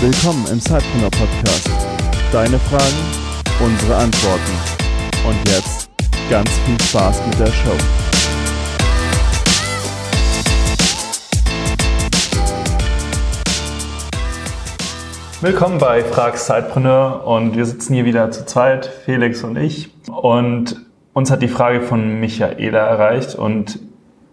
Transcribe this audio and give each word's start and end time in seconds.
Willkommen 0.00 0.46
im 0.52 0.60
Sidepreneur 0.60 1.10
Podcast. 1.10 1.68
Deine 2.30 2.56
Fragen, 2.60 2.94
unsere 3.58 3.96
Antworten. 3.96 4.52
Und 5.26 5.36
jetzt 5.48 5.90
ganz 6.30 6.48
viel 6.60 6.80
Spaß 6.80 7.26
mit 7.26 7.40
der 7.40 7.48
Show. 7.48 7.72
Willkommen 15.40 15.78
bei 15.78 16.04
Frag 16.04 16.38
Sidepreneur 16.38 17.26
und 17.26 17.56
wir 17.56 17.66
sitzen 17.66 17.94
hier 17.94 18.04
wieder 18.04 18.30
zu 18.30 18.46
zweit, 18.46 18.86
Felix 19.04 19.42
und 19.42 19.56
ich. 19.56 19.90
Und 20.06 20.76
uns 21.12 21.32
hat 21.32 21.42
die 21.42 21.48
Frage 21.48 21.80
von 21.80 22.20
Michaela 22.20 22.86
erreicht 22.86 23.34
und 23.34 23.80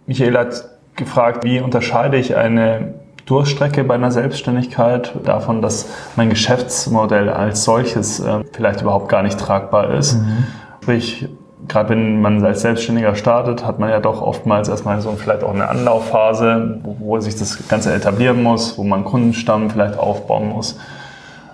Michaela 0.06 0.42
hat 0.42 0.64
gefragt, 0.94 1.42
wie 1.42 1.58
unterscheide 1.58 2.18
ich 2.18 2.36
eine 2.36 2.94
Durchstrecke 3.26 3.84
bei 3.84 3.94
einer 3.94 4.12
Selbstständigkeit 4.12 5.12
davon, 5.24 5.60
dass 5.60 5.88
mein 6.14 6.30
Geschäftsmodell 6.30 7.28
als 7.28 7.64
solches 7.64 8.20
äh, 8.20 8.44
vielleicht 8.52 8.82
überhaupt 8.82 9.08
gar 9.08 9.22
nicht 9.22 9.38
tragbar 9.38 9.90
ist. 9.90 10.14
Mhm. 10.14 10.46
Sprich, 10.80 11.28
gerade 11.66 11.90
wenn 11.90 12.20
man 12.20 12.44
als 12.44 12.62
Selbstständiger 12.62 13.16
startet, 13.16 13.66
hat 13.66 13.80
man 13.80 13.90
ja 13.90 13.98
doch 13.98 14.22
oftmals 14.22 14.68
erstmal 14.68 15.00
so 15.00 15.10
vielleicht 15.12 15.42
auch 15.42 15.52
eine 15.52 15.68
Anlaufphase, 15.68 16.78
wo, 16.84 16.96
wo 17.00 17.20
sich 17.20 17.36
das 17.36 17.68
Ganze 17.68 17.92
etablieren 17.92 18.42
muss, 18.42 18.78
wo 18.78 18.84
man 18.84 19.04
Kundenstamm 19.04 19.70
vielleicht 19.70 19.98
aufbauen 19.98 20.50
muss. 20.50 20.78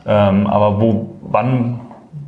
Ähm, 0.05 0.47
aber 0.47 0.81
wo, 0.81 1.15
wann 1.23 1.81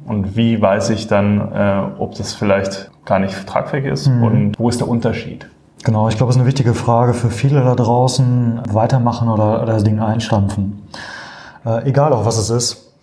und 0.07 0.37
wie 0.37 0.61
weiß 0.61 0.91
ich 0.91 1.07
dann, 1.07 1.53
äh, 1.53 1.83
ob 1.99 2.15
das 2.15 2.35
vielleicht 2.35 2.91
gar 3.05 3.19
nicht 3.19 3.47
tragfähig 3.47 3.85
ist 3.87 4.09
mhm. 4.09 4.23
und 4.23 4.59
wo 4.59 4.69
ist 4.69 4.81
der 4.81 4.89
Unterschied? 4.89 5.49
Genau, 5.85 6.09
ich 6.09 6.17
glaube, 6.17 6.31
es 6.31 6.37
ist 6.37 6.41
eine 6.41 6.49
wichtige 6.49 6.73
Frage 6.73 7.13
für 7.13 7.29
viele 7.31 7.63
da 7.63 7.75
draußen, 7.75 8.63
weitermachen 8.71 9.29
oder, 9.29 9.67
das 9.67 9.85
Ding 9.85 10.01
einstampfen. 10.01 10.89
Äh, 11.67 11.87
egal 11.91 12.15
auch 12.15 12.25
was 12.25 12.39
es 12.39 12.49
ist. 12.49 12.95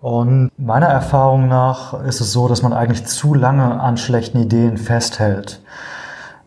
Und 0.00 0.50
meiner 0.56 0.86
Erfahrung 0.86 1.46
nach 1.46 1.92
ist 2.04 2.22
es 2.22 2.32
so, 2.32 2.48
dass 2.48 2.62
man 2.62 2.72
eigentlich 2.72 3.04
zu 3.04 3.34
lange 3.34 3.78
an 3.78 3.98
schlechten 3.98 4.40
Ideen 4.40 4.78
festhält. 4.78 5.60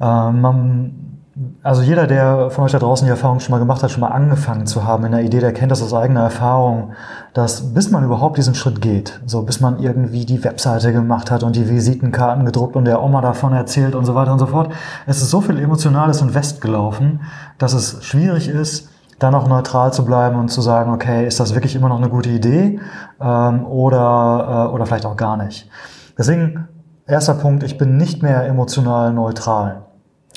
Äh, 0.01 0.31
man 0.31 1.14
also 1.63 1.81
jeder, 1.81 2.07
der 2.07 2.49
von 2.49 2.63
euch 2.63 2.71
da 2.71 2.79
draußen 2.79 3.05
die 3.05 3.11
Erfahrung 3.11 3.41
schon 3.41 3.51
mal 3.51 3.59
gemacht 3.59 3.83
hat, 3.83 3.91
schon 3.91 3.99
mal 3.99 4.07
angefangen 4.07 4.67
zu 4.67 4.85
haben 4.85 5.03
in 5.03 5.11
der 5.11 5.21
Idee, 5.21 5.41
der 5.41 5.51
kennt 5.51 5.69
das 5.69 5.81
aus 5.81 5.93
eigener 5.93 6.21
Erfahrung, 6.21 6.93
dass 7.33 7.73
bis 7.73 7.91
man 7.91 8.05
überhaupt 8.05 8.37
diesen 8.37 8.55
Schritt 8.55 8.81
geht, 8.81 9.19
so 9.25 9.41
bis 9.41 9.59
man 9.59 9.79
irgendwie 9.79 10.25
die 10.25 10.45
Webseite 10.45 10.93
gemacht 10.93 11.31
hat 11.31 11.43
und 11.43 11.57
die 11.57 11.69
Visitenkarten 11.69 12.45
gedruckt 12.45 12.77
und 12.77 12.85
der 12.85 13.03
Oma 13.03 13.19
davon 13.19 13.51
erzählt 13.51 13.95
und 13.95 14.05
so 14.05 14.15
weiter 14.15 14.31
und 14.31 14.39
so 14.39 14.45
fort, 14.45 14.71
es 15.07 15.21
ist 15.21 15.29
so 15.29 15.41
viel 15.41 15.59
Emotionales 15.59 16.21
in 16.21 16.33
West 16.33 16.61
gelaufen, 16.61 17.19
dass 17.57 17.73
es 17.73 18.01
schwierig 18.05 18.47
ist, 18.47 18.89
dann 19.19 19.35
auch 19.35 19.47
neutral 19.47 19.91
zu 19.91 20.05
bleiben 20.05 20.37
und 20.37 20.47
zu 20.49 20.61
sagen, 20.61 20.93
okay, 20.93 21.27
ist 21.27 21.41
das 21.41 21.53
wirklich 21.53 21.75
immer 21.75 21.89
noch 21.89 21.97
eine 21.97 22.09
gute 22.09 22.29
Idee 22.29 22.79
ähm, 23.19 23.65
oder, 23.65 24.69
äh, 24.69 24.73
oder 24.73 24.85
vielleicht 24.85 25.05
auch 25.05 25.17
gar 25.17 25.35
nicht. 25.35 25.69
Deswegen, 26.17 26.69
erster 27.05 27.33
Punkt, 27.33 27.63
ich 27.63 27.77
bin 27.77 27.97
nicht 27.97 28.23
mehr 28.23 28.45
emotional 28.45 29.11
neutral. 29.11 29.84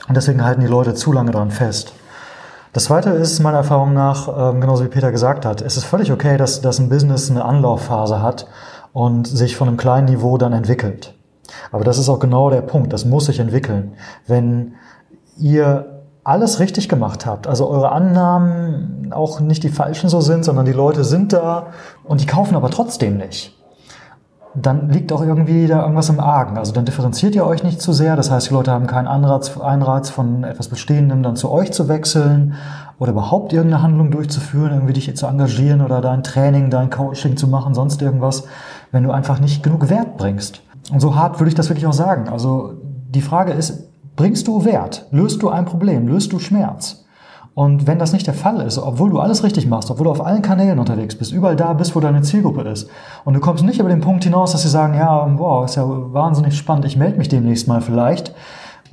Und 0.08 0.16
deswegen 0.16 0.44
halten 0.44 0.60
die 0.60 0.66
Leute 0.66 0.94
zu 0.94 1.12
lange 1.12 1.30
daran 1.30 1.50
fest. 1.50 1.92
Das 2.72 2.84
zweite 2.84 3.10
ist 3.10 3.40
meiner 3.40 3.58
Erfahrung 3.58 3.92
nach, 3.94 4.52
ähm, 4.52 4.60
genauso 4.60 4.84
wie 4.84 4.88
Peter 4.88 5.10
gesagt 5.10 5.44
hat, 5.44 5.62
es 5.62 5.76
ist 5.76 5.84
völlig 5.84 6.12
okay, 6.12 6.36
dass, 6.36 6.60
dass 6.60 6.78
ein 6.78 6.88
Business 6.88 7.30
eine 7.30 7.44
Anlaufphase 7.44 8.22
hat 8.22 8.46
und 8.92 9.26
sich 9.26 9.56
von 9.56 9.68
einem 9.68 9.76
kleinen 9.76 10.06
Niveau 10.06 10.38
dann 10.38 10.52
entwickelt. 10.52 11.14
Aber 11.72 11.84
das 11.84 11.98
ist 11.98 12.08
auch 12.08 12.18
genau 12.18 12.50
der 12.50 12.60
Punkt, 12.60 12.92
das 12.92 13.04
muss 13.04 13.26
sich 13.26 13.40
entwickeln. 13.40 13.94
Wenn 14.26 14.74
ihr 15.38 16.02
alles 16.24 16.60
richtig 16.60 16.88
gemacht 16.88 17.24
habt, 17.24 17.46
also 17.46 17.68
eure 17.68 17.90
Annahmen 17.90 19.08
auch 19.12 19.40
nicht 19.40 19.62
die 19.62 19.70
falschen 19.70 20.10
so 20.10 20.20
sind, 20.20 20.44
sondern 20.44 20.66
die 20.66 20.72
Leute 20.72 21.04
sind 21.04 21.32
da 21.32 21.68
und 22.04 22.20
die 22.20 22.26
kaufen 22.26 22.54
aber 22.54 22.70
trotzdem 22.70 23.16
nicht, 23.16 23.57
dann 24.62 24.88
liegt 24.88 25.12
auch 25.12 25.22
irgendwie 25.22 25.66
da 25.66 25.82
irgendwas 25.82 26.08
im 26.08 26.20
Argen. 26.20 26.58
Also 26.58 26.72
dann 26.72 26.84
differenziert 26.84 27.34
ihr 27.34 27.46
euch 27.46 27.62
nicht 27.62 27.80
zu 27.80 27.92
sehr. 27.92 28.16
Das 28.16 28.30
heißt, 28.30 28.50
die 28.50 28.54
Leute 28.54 28.72
haben 28.72 28.86
keinen 28.86 29.06
Anreiz, 29.06 29.58
Einreiz 29.58 30.10
von 30.10 30.44
etwas 30.44 30.68
Bestehendem 30.68 31.22
dann 31.22 31.36
zu 31.36 31.50
euch 31.50 31.72
zu 31.72 31.88
wechseln 31.88 32.54
oder 32.98 33.12
überhaupt 33.12 33.52
irgendeine 33.52 33.82
Handlung 33.82 34.10
durchzuführen, 34.10 34.72
irgendwie 34.72 34.94
dich 34.94 35.16
zu 35.16 35.26
engagieren 35.26 35.80
oder 35.80 36.00
dein 36.00 36.22
Training, 36.22 36.70
dein 36.70 36.90
Coaching 36.90 37.36
zu 37.36 37.46
machen, 37.46 37.74
sonst 37.74 38.02
irgendwas, 38.02 38.44
wenn 38.90 39.04
du 39.04 39.10
einfach 39.10 39.40
nicht 39.40 39.62
genug 39.62 39.88
Wert 39.90 40.16
bringst. 40.16 40.62
Und 40.90 41.00
so 41.00 41.14
hart 41.14 41.38
würde 41.38 41.48
ich 41.48 41.54
das 41.54 41.68
wirklich 41.68 41.86
auch 41.86 41.92
sagen. 41.92 42.28
Also 42.28 42.74
die 43.10 43.22
Frage 43.22 43.52
ist, 43.52 43.90
bringst 44.16 44.48
du 44.48 44.64
Wert? 44.64 45.06
Löst 45.10 45.42
du 45.42 45.50
ein 45.50 45.64
Problem? 45.64 46.08
Löst 46.08 46.32
du 46.32 46.38
Schmerz? 46.38 47.04
Und 47.58 47.88
wenn 47.88 47.98
das 47.98 48.12
nicht 48.12 48.28
der 48.28 48.34
Fall 48.34 48.60
ist, 48.60 48.78
obwohl 48.78 49.10
du 49.10 49.18
alles 49.18 49.42
richtig 49.42 49.66
machst, 49.66 49.90
obwohl 49.90 50.04
du 50.04 50.12
auf 50.12 50.24
allen 50.24 50.42
Kanälen 50.42 50.78
unterwegs 50.78 51.16
bist, 51.16 51.32
überall 51.32 51.56
da 51.56 51.72
bist, 51.72 51.96
wo 51.96 51.98
deine 51.98 52.22
Zielgruppe 52.22 52.60
ist, 52.60 52.88
und 53.24 53.34
du 53.34 53.40
kommst 53.40 53.64
nicht 53.64 53.80
über 53.80 53.88
den 53.88 54.00
Punkt 54.00 54.22
hinaus, 54.22 54.52
dass 54.52 54.62
sie 54.62 54.68
sagen, 54.68 54.94
ja, 54.94 55.28
wow, 55.36 55.64
ist 55.64 55.74
ja 55.74 55.82
wahnsinnig 55.84 56.56
spannend, 56.56 56.84
ich 56.84 56.96
melde 56.96 57.18
mich 57.18 57.28
demnächst 57.28 57.66
mal 57.66 57.80
vielleicht, 57.80 58.32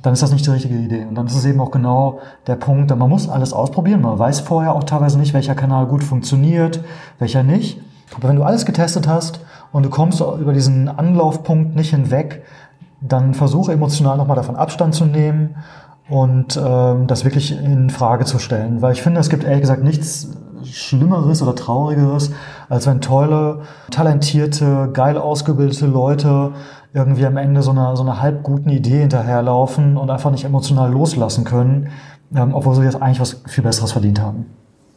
dann 0.02 0.14
ist 0.14 0.22
das 0.24 0.32
nicht 0.32 0.44
die 0.44 0.50
richtige 0.50 0.74
Idee. 0.74 1.06
Und 1.08 1.14
dann 1.14 1.28
ist 1.28 1.36
es 1.36 1.44
eben 1.44 1.60
auch 1.60 1.70
genau 1.70 2.18
der 2.48 2.56
Punkt, 2.56 2.90
man 2.90 3.08
muss 3.08 3.28
alles 3.28 3.52
ausprobieren. 3.52 4.00
Man 4.00 4.18
weiß 4.18 4.40
vorher 4.40 4.74
auch 4.74 4.82
teilweise 4.82 5.16
nicht, 5.16 5.32
welcher 5.32 5.54
Kanal 5.54 5.86
gut 5.86 6.02
funktioniert, 6.02 6.82
welcher 7.20 7.44
nicht. 7.44 7.80
Aber 8.16 8.28
wenn 8.28 8.34
du 8.34 8.42
alles 8.42 8.66
getestet 8.66 9.06
hast 9.06 9.38
und 9.70 9.84
du 9.84 9.90
kommst 9.90 10.20
über 10.20 10.52
diesen 10.52 10.88
Anlaufpunkt 10.88 11.76
nicht 11.76 11.90
hinweg, 11.90 12.42
dann 13.00 13.32
versuche 13.34 13.70
emotional 13.72 14.16
nochmal 14.16 14.34
davon 14.34 14.56
Abstand 14.56 14.92
zu 14.92 15.04
nehmen 15.04 15.54
und 16.08 16.60
ähm, 16.62 17.06
das 17.06 17.24
wirklich 17.24 17.52
in 17.52 17.90
Frage 17.90 18.24
zu 18.24 18.38
stellen. 18.38 18.82
Weil 18.82 18.92
ich 18.92 19.02
finde, 19.02 19.20
es 19.20 19.28
gibt 19.28 19.44
ehrlich 19.44 19.62
gesagt 19.62 19.82
nichts 19.82 20.30
Schlimmeres 20.64 21.42
oder 21.42 21.54
Traurigeres, 21.54 22.32
als 22.68 22.86
wenn 22.86 23.00
tolle, 23.00 23.60
talentierte, 23.90 24.90
geil 24.92 25.18
ausgebildete 25.18 25.86
Leute 25.86 26.52
irgendwie 26.92 27.26
am 27.26 27.36
Ende 27.36 27.62
so 27.62 27.72
einer, 27.72 27.96
so 27.96 28.02
einer 28.02 28.22
halb 28.22 28.42
guten 28.42 28.70
Idee 28.70 29.00
hinterherlaufen 29.00 29.96
und 29.96 30.10
einfach 30.10 30.30
nicht 30.30 30.44
emotional 30.44 30.90
loslassen 30.90 31.44
können, 31.44 31.88
ähm, 32.34 32.54
obwohl 32.54 32.74
sie 32.74 32.82
jetzt 32.82 33.00
eigentlich 33.00 33.20
was 33.20 33.42
viel 33.46 33.64
Besseres 33.64 33.92
verdient 33.92 34.20
haben. 34.20 34.46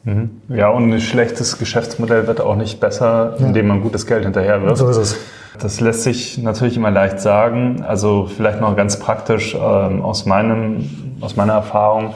Mhm. 0.03 0.41
Ja, 0.49 0.69
und 0.69 0.91
ein 0.91 1.01
schlechtes 1.01 1.57
Geschäftsmodell 1.57 2.27
wird 2.27 2.41
auch 2.41 2.55
nicht 2.55 2.79
besser, 2.79 3.35
ja. 3.37 3.45
indem 3.45 3.67
man 3.67 3.81
gutes 3.81 4.05
Geld 4.05 4.23
hinterher 4.23 4.61
wirft. 4.63 4.77
So 4.77 4.89
ist 4.89 4.97
es. 4.97 5.17
Das 5.59 5.81
lässt 5.81 6.03
sich 6.03 6.37
natürlich 6.37 6.77
immer 6.77 6.91
leicht 6.91 7.19
sagen. 7.19 7.83
Also 7.85 8.27
vielleicht 8.27 8.61
noch 8.61 8.75
ganz 8.75 8.97
praktisch 8.99 9.55
ähm, 9.55 10.01
aus, 10.01 10.25
meinem, 10.25 11.17
aus 11.21 11.35
meiner 11.35 11.53
Erfahrung. 11.53 12.13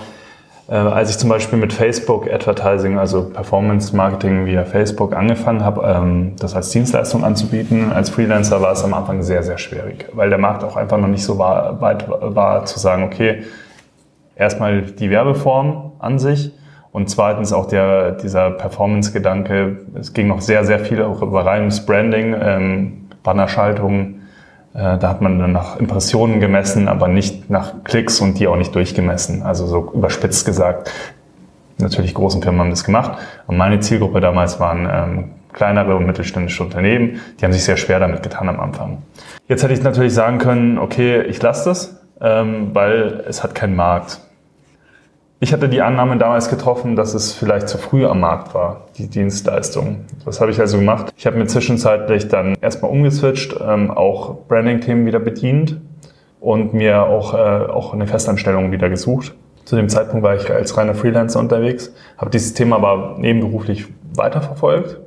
Äh, 0.70 0.76
als 0.76 1.10
ich 1.10 1.18
zum 1.18 1.30
Beispiel 1.30 1.60
mit 1.60 1.74
Facebook 1.74 2.32
Advertising, 2.32 2.98
also 2.98 3.30
Performance 3.30 3.94
Marketing 3.94 4.46
via 4.46 4.64
Facebook 4.64 5.14
angefangen 5.14 5.66
habe, 5.66 5.82
ähm, 5.86 6.36
das 6.40 6.56
als 6.56 6.70
Dienstleistung 6.70 7.26
anzubieten, 7.26 7.92
als 7.92 8.10
Freelancer 8.10 8.62
war 8.62 8.72
es 8.72 8.84
am 8.84 8.94
Anfang 8.94 9.24
sehr, 9.24 9.44
sehr 9.44 9.58
schwierig, 9.58 10.08
weil 10.14 10.30
der 10.30 10.40
Markt 10.40 10.64
auch 10.64 10.78
einfach 10.78 10.98
noch 10.98 11.10
nicht 11.10 11.24
so 11.24 11.38
war, 11.38 11.82
weit 11.82 12.08
war 12.08 12.64
zu 12.64 12.80
sagen, 12.80 13.04
okay, 13.04 13.44
erstmal 14.38 14.84
die 14.84 15.10
Werbeform 15.10 15.92
an 16.00 16.18
sich 16.18 16.53
und 16.94 17.10
zweitens 17.10 17.52
auch 17.52 17.68
der, 17.68 18.12
dieser 18.12 18.52
Performance-Gedanke. 18.52 19.78
Es 20.00 20.14
ging 20.14 20.28
noch 20.28 20.42
sehr, 20.42 20.64
sehr 20.64 20.80
viel 20.80 21.02
auch 21.02 21.24
über 21.24 21.44
reines 21.44 21.86
Branding, 21.86 22.36
ähm, 22.40 23.08
Bannerschaltungen. 23.24 24.28
Äh, 24.76 25.00
da 25.00 25.10
hat 25.10 25.20
man 25.20 25.40
dann 25.40 25.52
nach 25.52 25.78
Impressionen 25.78 26.40
gemessen, 26.40 26.88
aber 26.88 27.08
nicht 27.08 27.50
nach 27.50 27.84
Klicks 27.84 28.22
und 28.22 28.40
die 28.40 28.48
auch 28.48 28.58
nicht 28.58 28.76
durchgemessen. 28.76 29.42
Also 29.42 29.66
so 29.66 29.92
überspitzt 29.92 30.46
gesagt. 30.46 30.92
Natürlich 31.80 32.14
großen 32.14 32.44
Firmen 32.44 32.62
haben 32.62 32.70
das 32.70 32.84
gemacht. 32.84 33.18
Und 33.48 33.58
meine 33.58 33.80
Zielgruppe 33.80 34.22
damals 34.22 34.60
waren 34.60 34.88
ähm, 34.90 35.32
kleinere 35.52 35.96
und 35.96 36.06
mittelständische 36.06 36.62
Unternehmen. 36.62 37.20
Die 37.40 37.46
haben 37.46 37.54
sich 37.54 37.64
sehr 37.64 37.78
schwer 37.78 38.00
damit 38.00 38.22
getan 38.22 38.50
am 38.50 38.60
Anfang. 38.60 39.02
Jetzt 39.48 39.64
hätte 39.64 39.74
ich 39.74 39.82
natürlich 39.82 40.14
sagen 40.14 40.38
können, 40.38 40.78
okay, 40.78 41.24
ich 41.24 41.42
lasse 41.42 41.70
das, 41.70 42.04
ähm, 42.22 42.70
weil 42.74 43.24
es 43.28 43.44
hat 43.44 43.56
keinen 43.56 43.76
Markt. 43.76 44.20
Ich 45.44 45.52
hatte 45.52 45.68
die 45.68 45.82
Annahme 45.82 46.18
damals 46.18 46.50
getroffen, 46.50 46.96
dass 46.96 47.14
es 47.14 47.34
vielleicht 47.34 47.68
zu 47.68 47.78
früh 47.78 48.06
am 48.06 48.22
Markt 48.22 48.54
war, 48.54 48.86
die 48.98 49.10
Dienstleistung. 49.10 50.06
Was 50.24 50.40
habe 50.40 50.52
ich 50.52 50.60
also 50.62 50.78
gemacht? 50.78 51.12
Ich 51.18 51.26
habe 51.26 51.38
mir 51.38 51.48
zwischenzeitlich 51.48 52.30
dann 52.30 52.56
erstmal 52.62 52.90
umgeswitcht, 52.90 53.54
ähm, 53.62 53.92
auch 53.92 54.48
Branding-Themen 54.48 55.06
wieder 55.06 55.20
bedient 55.20 55.82
und 56.40 56.74
mir 56.74 57.04
auch, 57.04 57.34
äh, 57.34 57.38
auch 57.38 57.94
eine 57.94 58.08
Festanstellung 58.08 58.72
wieder 58.72 58.88
gesucht. 58.90 59.36
Zu 59.66 59.76
dem 59.76 59.90
Zeitpunkt 59.90 60.24
war 60.24 60.34
ich 60.38 60.50
als 60.50 60.78
reiner 60.78 60.96
Freelancer 60.96 61.42
unterwegs, 61.42 61.94
habe 62.18 62.32
dieses 62.32 62.54
Thema 62.54 62.78
aber 62.78 63.18
nebenberuflich 63.20 63.88
weiterverfolgt, 64.16 65.02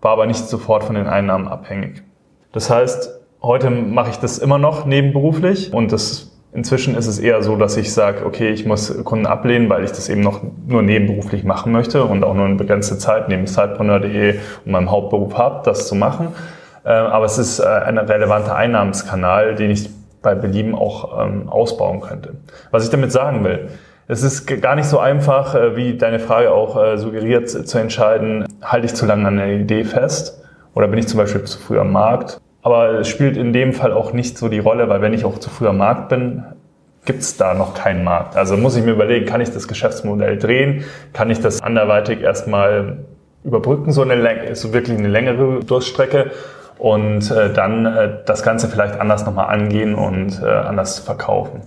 war 0.00 0.12
aber 0.12 0.26
nicht 0.26 0.48
sofort 0.48 0.84
von 0.84 0.94
den 0.94 1.08
Einnahmen 1.08 1.48
abhängig. 1.48 2.04
Das 2.52 2.70
heißt, 2.70 3.10
heute 3.42 3.70
mache 3.70 4.10
ich 4.10 4.18
das 4.18 4.38
immer 4.38 4.58
noch 4.58 4.86
nebenberuflich 4.86 5.74
und 5.74 5.90
das 5.90 6.33
Inzwischen 6.54 6.94
ist 6.94 7.08
es 7.08 7.18
eher 7.18 7.42
so, 7.42 7.56
dass 7.56 7.76
ich 7.76 7.92
sage, 7.92 8.24
okay, 8.24 8.50
ich 8.50 8.64
muss 8.64 9.02
Kunden 9.02 9.26
ablehnen, 9.26 9.68
weil 9.68 9.82
ich 9.82 9.90
das 9.90 10.08
eben 10.08 10.20
noch 10.20 10.40
nur 10.68 10.82
nebenberuflich 10.82 11.42
machen 11.42 11.72
möchte 11.72 12.04
und 12.04 12.22
auch 12.22 12.34
nur 12.34 12.44
eine 12.44 12.54
begrenzte 12.54 12.96
Zeit 12.96 13.28
neben 13.28 13.48
sidepreneur.de 13.48 14.38
und 14.64 14.70
meinem 14.70 14.88
Hauptberuf 14.88 15.36
habe, 15.36 15.62
das 15.64 15.88
zu 15.88 15.96
machen. 15.96 16.28
Äh, 16.84 16.90
aber 16.90 17.24
es 17.24 17.38
ist 17.38 17.58
äh, 17.58 17.64
ein 17.64 17.98
relevanter 17.98 18.54
Einnahmenskanal, 18.54 19.56
den 19.56 19.72
ich 19.72 19.90
bei 20.22 20.36
Belieben 20.36 20.76
auch 20.76 21.26
ähm, 21.26 21.48
ausbauen 21.48 22.00
könnte. 22.00 22.34
Was 22.70 22.84
ich 22.84 22.90
damit 22.90 23.10
sagen 23.10 23.42
will, 23.42 23.68
Es 24.06 24.22
ist 24.22 24.46
gar 24.60 24.76
nicht 24.76 24.86
so 24.86 24.98
einfach, 24.98 25.54
äh, 25.54 25.76
wie 25.76 25.96
deine 25.96 26.20
Frage 26.20 26.52
auch 26.52 26.80
äh, 26.80 26.98
suggeriert, 26.98 27.48
zu 27.48 27.78
entscheiden, 27.78 28.46
halte 28.62 28.86
ich 28.86 28.94
zu 28.94 29.06
lange 29.06 29.26
an 29.26 29.38
der 29.38 29.48
Idee 29.48 29.82
fest 29.82 30.40
oder 30.74 30.86
bin 30.86 30.98
ich 30.98 31.08
zum 31.08 31.18
Beispiel 31.18 31.42
zu 31.44 31.58
früh 31.58 31.80
am 31.80 31.90
Markt. 31.90 32.40
Aber 32.64 33.00
es 33.00 33.08
spielt 33.08 33.36
in 33.36 33.52
dem 33.52 33.74
Fall 33.74 33.92
auch 33.92 34.14
nicht 34.14 34.38
so 34.38 34.48
die 34.48 34.58
Rolle, 34.58 34.88
weil 34.88 35.02
wenn 35.02 35.12
ich 35.12 35.26
auch 35.26 35.38
zu 35.38 35.50
früh 35.50 35.68
am 35.68 35.76
Markt 35.76 36.08
bin, 36.08 36.44
gibt 37.04 37.20
es 37.20 37.36
da 37.36 37.52
noch 37.52 37.74
keinen 37.74 38.02
Markt. 38.04 38.36
Also 38.36 38.56
muss 38.56 38.74
ich 38.74 38.82
mir 38.82 38.92
überlegen, 38.92 39.26
kann 39.26 39.42
ich 39.42 39.50
das 39.50 39.68
Geschäftsmodell 39.68 40.38
drehen? 40.38 40.84
Kann 41.12 41.28
ich 41.28 41.40
das 41.40 41.62
anderweitig 41.62 42.22
erstmal 42.22 43.04
überbrücken, 43.44 43.92
so, 43.92 44.00
eine, 44.00 44.56
so 44.56 44.72
wirklich 44.72 44.98
eine 44.98 45.08
längere 45.08 45.60
Durststrecke? 45.60 46.30
Und 46.78 47.30
äh, 47.30 47.52
dann 47.52 47.84
äh, 47.84 48.08
das 48.24 48.42
Ganze 48.42 48.68
vielleicht 48.68 48.98
anders 48.98 49.26
nochmal 49.26 49.52
angehen 49.54 49.94
und 49.94 50.40
äh, 50.42 50.46
anders 50.46 51.00
verkaufen. 51.00 51.60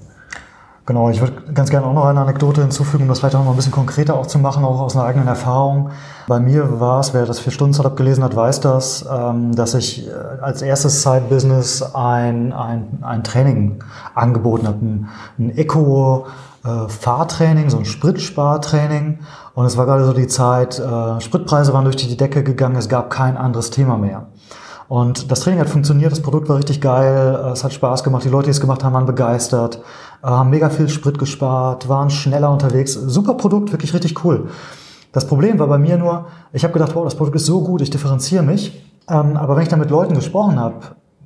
Genau, 0.88 1.10
ich 1.10 1.20
würde 1.20 1.34
ganz 1.54 1.70
gerne 1.70 1.86
auch 1.86 1.94
noch 1.94 2.06
eine 2.06 2.22
Anekdote 2.22 2.62
hinzufügen, 2.62 3.04
um 3.04 3.10
das 3.10 3.20
vielleicht 3.20 3.36
auch 3.36 3.44
noch 3.44 3.52
ein 3.52 3.58
bisschen 3.58 3.74
konkreter 3.74 4.16
auch 4.16 4.26
zu 4.26 4.40
machen, 4.40 4.64
auch 4.64 4.80
aus 4.80 4.96
einer 4.96 5.04
eigenen 5.04 5.28
Erfahrung. 5.28 5.90
Bei 6.30 6.40
mir 6.40 6.80
war 6.80 7.02
es, 7.02 7.14
wer 7.14 7.26
das 7.26 7.42
vier 7.42 7.52
Stunden 7.52 7.74
Startup 7.74 7.98
gelesen 7.98 8.24
hat, 8.24 8.38
weiß 8.38 8.62
das, 8.62 9.06
ähm, 9.12 9.54
dass 9.54 9.74
ich 9.74 10.08
äh, 10.08 10.12
als 10.42 10.62
erstes 10.62 11.04
Side-Business 11.04 11.94
ein, 11.94 12.54
ein, 12.54 13.00
ein 13.02 13.26
Training 13.26 13.84
angeboten 14.16 14.66
habe, 14.66 14.78
ein, 14.78 15.10
ein 15.38 15.58
Eco-Fahrtraining, 15.58 17.70
so 17.70 17.80
ein 17.80 17.86
Spritspartraining. 17.86 19.20
Und 19.56 19.66
es 19.66 19.76
war 19.76 19.88
gerade 19.88 20.06
so 20.06 20.14
die 20.14 20.28
Zeit, 20.28 20.80
äh, 20.80 21.20
Spritpreise 21.20 21.74
waren 21.74 21.84
durch 21.84 21.98
die 21.98 22.16
Decke 22.16 22.44
gegangen, 22.44 22.78
es 22.78 22.88
gab 22.88 23.10
kein 23.10 23.36
anderes 23.36 23.72
Thema 23.72 23.98
mehr. 23.98 24.28
Und 24.90 25.32
das 25.32 25.42
Training 25.42 25.60
hat 25.60 25.70
funktioniert, 25.70 26.12
das 26.12 26.22
Produkt 26.22 26.48
war 26.48 26.58
richtig 26.58 26.80
geil, 26.80 27.40
äh, 27.44 27.50
es 27.50 27.64
hat 27.64 27.74
Spaß 27.74 28.04
gemacht, 28.04 28.24
die 28.24 28.30
Leute, 28.30 28.46
die 28.46 28.52
es 28.52 28.62
gemacht 28.62 28.84
haben, 28.84 28.94
waren 28.94 29.06
begeistert, 29.06 29.82
äh, 30.24 30.28
haben 30.28 30.50
mega 30.50 30.70
viel 30.70 30.88
Sprit 30.88 31.20
gespart, 31.20 31.90
waren 31.90 32.10
schneller 32.10 32.52
unterwegs. 32.52 32.94
Super 32.94 33.34
Produkt, 33.34 33.72
wirklich 33.72 33.94
richtig 33.94 34.24
cool. 34.24 34.48
Das 35.12 35.28
Problem 35.28 35.60
war 35.60 35.68
bei 35.68 35.78
mir 35.78 35.98
nur, 35.98 36.28
ich 36.54 36.64
habe 36.64 36.74
gedacht, 36.74 36.96
wow, 36.96 37.04
das 37.04 37.16
Produkt 37.16 37.36
ist 37.36 37.46
so 37.46 37.62
gut, 37.62 37.82
ich 37.82 37.90
differenziere 37.90 38.44
mich. 38.44 38.84
Ähm, 39.10 39.36
aber 39.36 39.56
wenn 39.56 39.64
ich 39.64 39.70
dann 39.70 39.80
mit 39.80 39.90
Leuten 39.90 40.14
gesprochen 40.14 40.60
habe, 40.60 40.76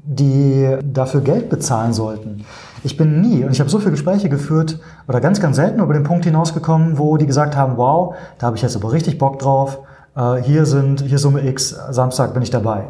die 0.03 0.77
dafür 0.83 1.21
Geld 1.21 1.49
bezahlen 1.49 1.93
sollten. 1.93 2.43
Ich 2.83 2.97
bin 2.97 3.21
nie, 3.21 3.43
und 3.43 3.51
ich 3.51 3.59
habe 3.59 3.69
so 3.69 3.77
viele 3.77 3.91
Gespräche 3.91 4.29
geführt, 4.29 4.79
oder 5.07 5.21
ganz, 5.21 5.39
ganz 5.39 5.57
selten 5.57 5.79
über 5.79 5.93
den 5.93 6.03
Punkt 6.03 6.25
hinausgekommen, 6.25 6.97
wo 6.97 7.17
die 7.17 7.27
gesagt 7.27 7.55
haben, 7.55 7.77
wow, 7.77 8.15
da 8.39 8.47
habe 8.47 8.55
ich 8.55 8.63
jetzt 8.63 8.75
aber 8.75 8.91
richtig 8.91 9.19
Bock 9.19 9.37
drauf, 9.37 9.79
äh, 10.15 10.37
hier 10.37 10.65
sind, 10.65 11.01
hier 11.01 11.19
Summe 11.19 11.47
X, 11.47 11.75
Samstag 11.91 12.33
bin 12.33 12.41
ich 12.41 12.49
dabei. 12.49 12.87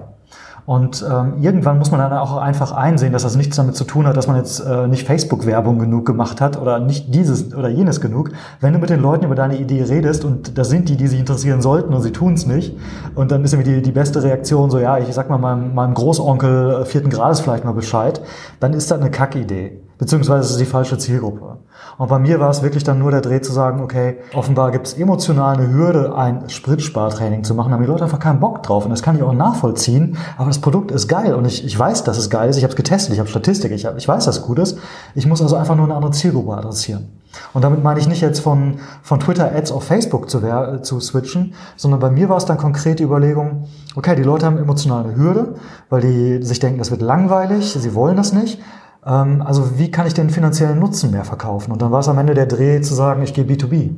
Und 0.72 1.06
ähm, 1.06 1.34
irgendwann 1.42 1.80
muss 1.80 1.92
man 1.92 2.00
dann 2.00 2.14
auch 2.14 2.38
einfach 2.38 2.72
einsehen, 2.72 3.12
dass 3.12 3.24
das 3.24 3.36
nichts 3.36 3.58
damit 3.58 3.76
zu 3.76 3.84
tun 3.84 4.08
hat, 4.08 4.16
dass 4.16 4.28
man 4.28 4.38
jetzt 4.38 4.62
äh, 4.62 4.88
nicht 4.88 5.06
Facebook-Werbung 5.06 5.80
genug 5.80 6.06
gemacht 6.06 6.40
hat 6.40 6.58
oder 6.58 6.80
nicht 6.80 7.14
dieses 7.14 7.54
oder 7.54 7.68
jenes 7.68 8.00
genug. 8.00 8.32
Wenn 8.62 8.72
du 8.72 8.80
mit 8.80 8.90
den 8.90 9.02
Leuten 9.02 9.26
über 9.26 9.36
deine 9.36 9.60
Idee 9.60 9.84
redest 9.84 10.24
und 10.24 10.58
da 10.58 10.64
sind 10.64 10.88
die, 10.88 10.96
die 10.96 11.10
sich 11.10 11.20
interessieren 11.20 11.62
sollten 11.62 11.94
und 11.94 12.02
sie 12.02 12.14
tun 12.14 12.36
es 12.36 12.46
nicht, 12.46 12.78
und 13.16 13.32
dann 13.32 13.44
ist 13.44 13.52
irgendwie 13.52 13.70
die, 13.70 13.82
die 13.82 13.92
beste 13.92 14.24
Reaktion 14.24 14.72
so, 14.72 14.80
ja, 14.80 14.98
ich 14.98 15.14
sag 15.14 15.30
mal 15.30 15.38
meinem, 15.38 15.76
meinem 15.76 15.94
Großonkel 15.94 16.86
vierten 16.86 17.10
Grades 17.10 17.42
vielleicht 17.42 17.66
mal 17.66 17.74
Bescheid, 17.74 18.22
dann 18.62 18.72
ist 18.72 18.90
das 18.92 19.02
eine 19.02 19.12
Kackidee. 19.12 19.78
Beziehungsweise 20.02 20.46
es 20.46 20.50
ist 20.50 20.60
die 20.60 20.66
falsche 20.66 20.98
Zielgruppe. 20.98 21.58
Und 22.00 22.08
bei 22.08 22.18
mir 22.18 22.40
war 22.40 22.50
es 22.50 22.64
wirklich 22.64 22.84
dann 22.84 22.98
nur 22.98 23.12
der 23.12 23.22
Dreh 23.22 23.40
zu 23.40 23.52
sagen, 23.52 23.82
okay, 23.82 24.18
offenbar 24.34 24.72
gibt 24.72 24.88
es 24.88 24.96
emotional 24.96 25.56
eine 25.56 25.72
Hürde, 25.72 26.16
ein 26.16 26.50
Spritspartraining 26.50 27.44
zu 27.44 27.54
machen. 27.54 27.70
Da 27.70 27.76
haben 27.76 27.84
die 27.84 27.88
Leute 27.88 28.06
einfach 28.06 28.18
keinen 28.18 28.40
Bock 28.40 28.64
drauf. 28.64 28.84
Und 28.84 28.90
das 28.90 29.04
kann 29.04 29.16
ich 29.16 29.22
auch 29.22 29.34
nachvollziehen. 29.34 30.18
Aber 30.40 30.48
das 30.48 30.58
Produkt 30.58 30.90
ist 30.90 31.08
geil. 31.08 31.36
Und 31.36 31.46
ich, 31.46 31.64
ich 31.64 31.78
weiß, 31.78 32.04
dass 32.04 32.18
es 32.18 32.32
geil 32.32 32.50
ist. 32.50 32.58
Ich 32.58 32.64
habe 32.64 32.72
es 32.72 32.76
getestet. 32.76 33.14
Ich 33.14 33.20
habe 33.20 33.30
Statistik. 33.30 33.72
Ich, 33.74 33.86
hab, 33.86 33.96
ich 33.96 34.08
weiß, 34.08 34.26
dass 34.26 34.38
es 34.38 34.42
gut 34.42 34.58
ist. 34.58 34.80
Ich 35.14 35.28
muss 35.28 35.40
also 35.40 35.56
einfach 35.56 35.76
nur 35.76 35.86
eine 35.86 35.94
andere 35.94 36.14
Zielgruppe 36.14 36.58
adressieren. 36.58 37.08
Und 37.54 37.64
damit 37.64 37.84
meine 37.84 38.00
ich 38.00 38.08
nicht 38.08 38.22
jetzt 38.22 38.40
von, 38.40 38.80
von 39.04 39.20
Twitter-Ads 39.20 39.72
auf 39.72 39.84
Facebook 39.84 40.32
zu, 40.32 40.42
zu 40.82 41.00
switchen, 41.00 41.54
sondern 41.76 42.00
bei 42.00 42.10
mir 42.10 42.28
war 42.28 42.38
es 42.38 42.46
dann 42.46 42.58
konkret 42.58 42.98
die 42.98 43.04
Überlegung, 43.04 43.68
okay, 43.96 44.16
die 44.16 44.24
Leute 44.24 44.48
haben 44.48 44.58
emotional 44.58 45.04
eine 45.04 45.16
Hürde, 45.16 45.56
weil 45.90 46.02
die 46.02 46.44
sich 46.44 46.60
denken, 46.60 46.80
das 46.80 46.90
wird 46.90 47.02
langweilig, 47.02 47.72
sie 47.72 47.94
wollen 47.94 48.18
das 48.18 48.34
nicht. 48.34 48.60
Ähm, 49.06 49.42
also 49.42 49.78
wie 49.78 49.92
kann 49.92 50.08
ich 50.08 50.14
den 50.14 50.30
finanziellen 50.30 50.80
Nutzen 50.80 51.12
mehr 51.12 51.26
verkaufen? 51.26 51.72
Und 51.72 51.82
dann 51.82 51.92
war 51.92 52.00
es 52.00 52.08
am 52.08 52.18
Ende 52.18 52.34
der 52.34 52.46
Dreh 52.46 52.82
zu 52.82 52.94
sagen, 52.94 53.24
ich 53.24 53.34
gehe 53.34 53.46
B2B. 53.46 53.96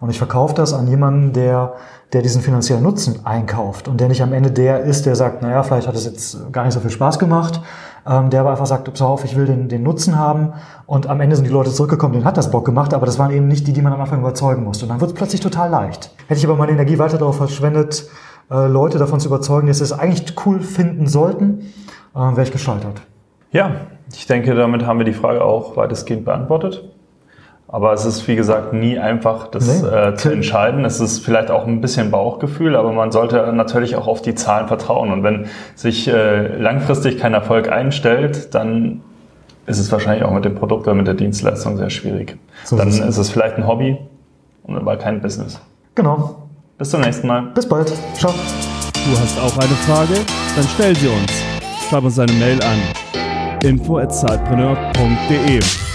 Und 0.00 0.08
ich 0.08 0.18
verkaufe 0.18 0.54
das 0.54 0.72
an 0.72 0.86
jemanden, 0.88 1.34
der, 1.34 1.74
der 2.14 2.22
diesen 2.22 2.40
finanziellen 2.40 2.82
Nutzen 2.82 3.26
einkauft 3.26 3.86
und 3.86 4.00
der 4.00 4.08
nicht 4.08 4.22
am 4.22 4.32
Ende 4.32 4.50
der 4.50 4.80
ist, 4.80 5.04
der 5.04 5.14
sagt, 5.14 5.42
naja, 5.42 5.62
vielleicht 5.62 5.86
hat 5.86 5.94
es 5.94 6.06
jetzt 6.06 6.52
gar 6.52 6.64
nicht 6.64 6.72
so 6.72 6.80
viel 6.80 6.90
Spaß 6.90 7.18
gemacht, 7.18 7.60
ähm, 8.06 8.30
der 8.30 8.40
aber 8.40 8.50
einfach 8.50 8.64
sagt, 8.64 8.90
pass 8.90 9.02
auf, 9.02 9.26
ich 9.26 9.36
will 9.36 9.44
den, 9.44 9.68
den 9.68 9.82
Nutzen 9.82 10.18
haben 10.18 10.54
und 10.86 11.06
am 11.06 11.20
Ende 11.20 11.36
sind 11.36 11.44
die 11.44 11.52
Leute 11.52 11.70
zurückgekommen, 11.70 12.14
denen 12.14 12.24
hat 12.24 12.38
das 12.38 12.50
Bock 12.50 12.64
gemacht, 12.64 12.94
aber 12.94 13.04
das 13.04 13.18
waren 13.18 13.30
eben 13.30 13.46
nicht 13.46 13.66
die, 13.66 13.74
die 13.74 13.82
man 13.82 13.92
am 13.92 14.00
Anfang 14.00 14.20
überzeugen 14.20 14.64
musste. 14.64 14.86
Und 14.86 14.88
dann 14.88 15.00
wird 15.02 15.10
es 15.10 15.16
plötzlich 15.16 15.42
total 15.42 15.68
leicht. 15.68 16.14
Hätte 16.28 16.38
ich 16.38 16.46
aber 16.46 16.56
meine 16.56 16.72
Energie 16.72 16.98
weiter 16.98 17.18
darauf 17.18 17.36
verschwendet, 17.36 18.08
äh, 18.50 18.68
Leute 18.68 18.96
davon 18.96 19.20
zu 19.20 19.28
überzeugen, 19.28 19.66
dass 19.68 19.78
sie 19.78 19.84
es 19.84 19.92
eigentlich 19.92 20.34
cool 20.46 20.60
finden 20.60 21.08
sollten, 21.08 21.60
äh, 22.14 22.18
wäre 22.18 22.42
ich 22.42 22.52
gescheitert. 22.52 23.02
Ja, 23.52 23.72
ich 24.12 24.26
denke, 24.26 24.54
damit 24.54 24.86
haben 24.86 24.98
wir 24.98 25.04
die 25.04 25.12
Frage 25.12 25.44
auch 25.44 25.76
weitestgehend 25.76 26.24
beantwortet. 26.24 26.84
Aber 27.72 27.92
es 27.92 28.04
ist, 28.04 28.26
wie 28.26 28.34
gesagt, 28.34 28.72
nie 28.72 28.98
einfach, 28.98 29.46
das 29.46 29.82
nee. 29.82 29.88
äh, 29.88 30.14
zu 30.16 30.30
entscheiden. 30.30 30.84
Es 30.84 30.98
ist 30.98 31.20
vielleicht 31.24 31.52
auch 31.52 31.68
ein 31.68 31.80
bisschen 31.80 32.10
Bauchgefühl, 32.10 32.74
aber 32.74 32.92
man 32.92 33.12
sollte 33.12 33.52
natürlich 33.52 33.94
auch 33.94 34.08
auf 34.08 34.22
die 34.22 34.34
Zahlen 34.34 34.66
vertrauen. 34.66 35.12
Und 35.12 35.22
wenn 35.22 35.46
sich 35.76 36.08
äh, 36.08 36.56
langfristig 36.56 37.18
kein 37.18 37.32
Erfolg 37.32 37.70
einstellt, 37.70 38.56
dann 38.56 39.02
ist 39.66 39.78
es 39.78 39.92
wahrscheinlich 39.92 40.24
auch 40.24 40.32
mit 40.32 40.44
dem 40.44 40.56
Produkt 40.56 40.88
oder 40.88 40.96
mit 40.96 41.06
der 41.06 41.14
Dienstleistung 41.14 41.76
sehr 41.76 41.90
schwierig. 41.90 42.36
So 42.64 42.76
dann 42.76 42.88
ist 42.88 42.98
es. 42.98 43.06
ist 43.06 43.18
es 43.18 43.30
vielleicht 43.30 43.56
ein 43.56 43.68
Hobby 43.68 43.98
und 44.64 44.76
aber 44.76 44.96
kein 44.96 45.20
Business. 45.20 45.60
Genau. 45.94 46.48
Bis 46.76 46.90
zum 46.90 47.02
nächsten 47.02 47.28
Mal. 47.28 47.42
Bis 47.54 47.68
bald. 47.68 47.92
Ciao. 48.14 48.32
Du 48.94 49.20
hast 49.20 49.38
auch 49.38 49.56
eine 49.58 49.74
Frage? 49.86 50.14
Dann 50.56 50.66
stell 50.74 50.96
sie 50.96 51.06
uns. 51.06 51.44
Schreib 51.88 52.02
uns 52.02 52.18
eine 52.18 52.32
Mail 52.32 52.60
an 52.64 52.99
info@zeitpreneur.de. 53.64 55.89